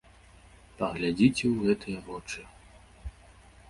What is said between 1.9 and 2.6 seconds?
вочы!